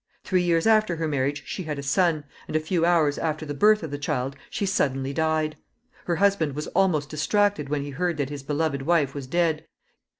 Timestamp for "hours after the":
2.85-3.53